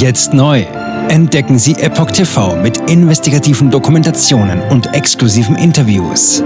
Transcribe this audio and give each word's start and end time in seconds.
Jetzt 0.00 0.32
neu. 0.32 0.62
Entdecken 1.10 1.58
Sie 1.58 1.74
Epoch 1.74 2.10
TV 2.10 2.56
mit 2.56 2.78
investigativen 2.88 3.70
Dokumentationen 3.70 4.62
und 4.70 4.94
exklusiven 4.94 5.56
Interviews. 5.56 6.40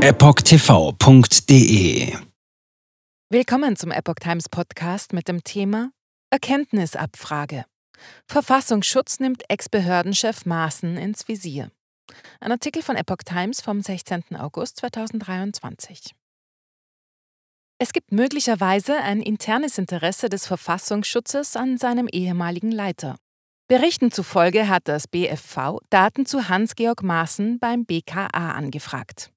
EpochTV.de 0.00 1.06
Willkommen 3.30 3.76
zum 3.76 3.92
Epoch 3.92 4.16
Times 4.16 4.48
Podcast 4.48 5.12
mit 5.12 5.28
dem 5.28 5.44
Thema 5.44 5.92
Erkenntnisabfrage. 6.30 7.66
Verfassungsschutz 8.26 9.20
nimmt 9.20 9.44
Ex-Behördenchef 9.48 10.44
Maaßen 10.44 10.96
ins 10.96 11.28
Visier. 11.28 11.70
Ein 12.40 12.50
Artikel 12.50 12.82
von 12.82 12.96
Epoch 12.96 13.22
Times 13.24 13.60
vom 13.60 13.80
16. 13.80 14.24
August 14.36 14.78
2023. 14.78 16.16
Es 17.78 17.92
gibt 17.92 18.10
möglicherweise 18.10 18.96
ein 18.96 19.20
internes 19.20 19.76
Interesse 19.76 20.30
des 20.30 20.46
Verfassungsschutzes 20.46 21.56
an 21.56 21.76
seinem 21.76 22.08
ehemaligen 22.08 22.72
Leiter. 22.72 23.16
Berichten 23.68 24.10
zufolge 24.10 24.68
hat 24.68 24.88
das 24.88 25.06
BFV 25.06 25.80
Daten 25.90 26.24
zu 26.24 26.48
Hans-Georg 26.48 27.02
Maaßen 27.02 27.58
beim 27.58 27.84
BKA 27.84 28.52
angefragt. 28.52 29.30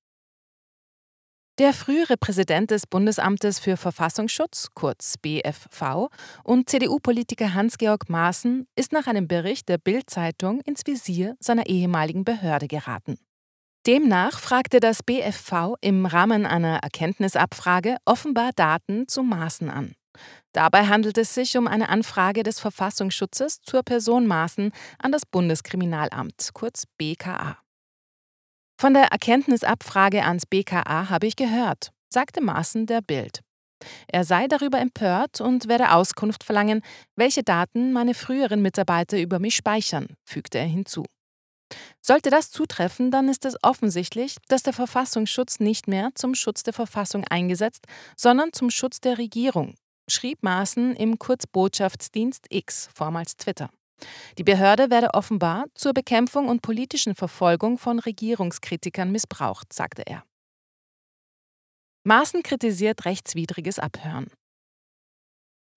Der 1.57 1.73
frühere 1.73 2.15
Präsident 2.15 2.71
des 2.71 2.87
Bundesamtes 2.87 3.59
für 3.59 3.75
Verfassungsschutz, 3.75 4.69
kurz 4.73 5.17
BFV, 5.17 6.07
und 6.45 6.69
CDU-Politiker 6.69 7.53
Hans-Georg 7.53 8.07
Maaßen 8.07 8.67
ist 8.77 8.93
nach 8.93 9.07
einem 9.07 9.27
Bericht 9.27 9.67
der 9.67 9.77
Bild-Zeitung 9.77 10.61
ins 10.61 10.83
Visier 10.85 11.35
seiner 11.41 11.65
ehemaligen 11.65 12.23
Behörde 12.23 12.69
geraten. 12.69 13.17
Demnach 13.87 14.39
fragte 14.39 14.81
das 14.81 15.03
BFV 15.03 15.75
im 15.79 16.05
Rahmen 16.05 16.45
einer 16.45 16.79
Erkenntnisabfrage 16.79 17.97
offenbar 18.05 18.51
Daten 18.53 19.07
zu 19.07 19.23
Maßen 19.23 19.69
an. 19.69 19.95
Dabei 20.51 20.87
handelt 20.87 21.17
es 21.17 21.33
sich 21.33 21.55
um 21.57 21.67
eine 21.67 21.87
Anfrage 21.87 22.43
des 22.43 22.59
Verfassungsschutzes 22.59 23.61
zur 23.61 23.83
Person 23.83 24.27
Maßen 24.27 24.71
an 24.97 25.11
das 25.11 25.25
Bundeskriminalamt, 25.25 26.49
kurz 26.53 26.83
BKA. 26.97 27.57
Von 28.79 28.93
der 28.93 29.05
Erkenntnisabfrage 29.11 30.25
ans 30.25 30.45
BKA 30.45 31.09
habe 31.09 31.27
ich 31.27 31.35
gehört, 31.35 31.91
sagte 32.09 32.41
Maaßen 32.41 32.85
der 32.85 33.01
Bild. 33.01 33.41
Er 34.07 34.25
sei 34.25 34.47
darüber 34.47 34.79
empört 34.79 35.39
und 35.39 35.69
werde 35.69 35.93
Auskunft 35.93 36.43
verlangen, 36.43 36.81
welche 37.15 37.43
Daten 37.43 37.93
meine 37.93 38.13
früheren 38.13 38.61
Mitarbeiter 38.61 39.19
über 39.19 39.39
mich 39.39 39.55
speichern, 39.55 40.07
fügte 40.25 40.57
er 40.57 40.65
hinzu. 40.65 41.05
Sollte 42.01 42.29
das 42.29 42.51
zutreffen, 42.51 43.11
dann 43.11 43.29
ist 43.29 43.45
es 43.45 43.55
offensichtlich, 43.63 44.37
dass 44.47 44.63
der 44.63 44.73
Verfassungsschutz 44.73 45.59
nicht 45.59 45.87
mehr 45.87 46.09
zum 46.15 46.35
Schutz 46.35 46.63
der 46.63 46.73
Verfassung 46.73 47.25
eingesetzt, 47.25 47.85
sondern 48.15 48.53
zum 48.53 48.69
Schutz 48.69 48.99
der 48.99 49.17
Regierung, 49.17 49.75
schrieb 50.07 50.43
Maaßen 50.43 50.95
im 50.95 51.19
Kurzbotschaftsdienst 51.19 52.47
X, 52.49 52.89
vormals 52.93 53.37
Twitter. 53.37 53.69
Die 54.37 54.43
Behörde 54.43 54.89
werde 54.89 55.13
offenbar 55.13 55.65
zur 55.75 55.93
Bekämpfung 55.93 56.47
und 56.47 56.61
politischen 56.61 57.15
Verfolgung 57.15 57.77
von 57.77 57.99
Regierungskritikern 57.99 59.11
missbraucht, 59.11 59.73
sagte 59.73 60.03
er. 60.05 60.23
Maaßen 62.03 62.43
kritisiert 62.43 63.05
rechtswidriges 63.05 63.77
Abhören. 63.77 64.31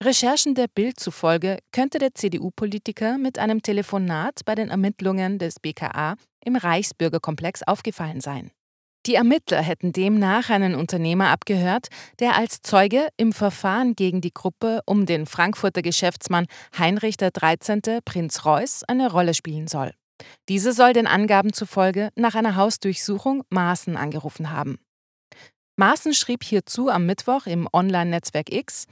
Recherchen 0.05 0.53
der 0.53 0.67
Bild 0.67 0.99
zufolge 0.99 1.59
könnte 1.71 1.97
der 1.97 2.13
CDU-Politiker 2.13 3.17
mit 3.17 3.39
einem 3.39 3.61
Telefonat 3.61 4.41
bei 4.45 4.53
den 4.55 4.69
Ermittlungen 4.69 5.39
des 5.39 5.59
BKA 5.59 6.15
im 6.43 6.55
Reichsbürgerkomplex 6.55 7.63
aufgefallen 7.63 8.19
sein. 8.19 8.51
Die 9.05 9.15
Ermittler 9.15 9.61
hätten 9.61 9.91
demnach 9.91 10.49
einen 10.49 10.75
Unternehmer 10.75 11.29
abgehört, 11.29 11.87
der 12.19 12.37
als 12.37 12.61
Zeuge 12.61 13.07
im 13.17 13.33
Verfahren 13.33 13.95
gegen 13.95 14.21
die 14.21 14.33
Gruppe 14.33 14.81
um 14.85 15.05
den 15.05 15.25
Frankfurter 15.25 15.81
Geschäftsmann 15.81 16.47
Heinrich 16.77 17.17
XIII. 17.17 17.99
Prinz 18.05 18.45
Reuß 18.45 18.83
eine 18.85 19.11
Rolle 19.11 19.33
spielen 19.33 19.67
soll. 19.67 19.91
Diese 20.47 20.71
soll 20.71 20.93
den 20.93 21.07
Angaben 21.07 21.51
zufolge 21.51 22.09
nach 22.15 22.35
einer 22.35 22.55
Hausdurchsuchung 22.55 23.43
Maaßen 23.49 23.97
angerufen 23.97 24.51
haben. 24.51 24.79
Maaßen 25.75 26.13
schrieb 26.13 26.43
hierzu 26.43 26.89
am 26.89 27.05
Mittwoch 27.05 27.45
im 27.45 27.67
Online-Netzwerk 27.73 28.53
X, 28.53 28.85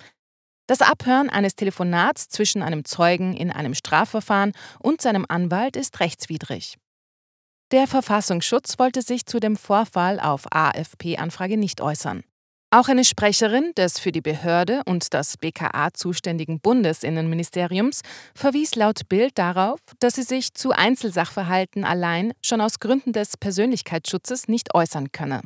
das 0.71 0.79
Abhören 0.79 1.29
eines 1.29 1.55
Telefonats 1.55 2.29
zwischen 2.29 2.63
einem 2.63 2.85
Zeugen 2.85 3.35
in 3.35 3.51
einem 3.51 3.73
Strafverfahren 3.73 4.53
und 4.79 5.01
seinem 5.01 5.25
Anwalt 5.27 5.75
ist 5.75 5.99
rechtswidrig. 5.99 6.77
Der 7.73 7.87
Verfassungsschutz 7.87 8.79
wollte 8.79 9.01
sich 9.01 9.25
zu 9.25 9.41
dem 9.41 9.57
Vorfall 9.57 10.21
auf 10.21 10.45
AFP-Anfrage 10.49 11.57
nicht 11.57 11.81
äußern. 11.81 12.23
Auch 12.73 12.87
eine 12.87 13.03
Sprecherin 13.03 13.73
des 13.75 13.99
für 13.99 14.13
die 14.13 14.21
Behörde 14.21 14.83
und 14.85 15.13
das 15.13 15.35
BKA 15.35 15.89
zuständigen 15.93 16.61
Bundesinnenministeriums 16.61 17.99
verwies 18.33 18.75
laut 18.75 19.09
Bild 19.09 19.37
darauf, 19.37 19.81
dass 19.99 20.15
sie 20.15 20.23
sich 20.23 20.53
zu 20.53 20.71
Einzelsachverhalten 20.71 21.83
allein 21.83 22.31
schon 22.41 22.61
aus 22.61 22.79
Gründen 22.79 23.11
des 23.11 23.35
Persönlichkeitsschutzes 23.35 24.47
nicht 24.47 24.73
äußern 24.73 25.11
könne. 25.11 25.41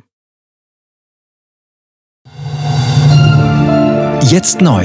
Jetzt 4.28 4.60
neu. 4.60 4.84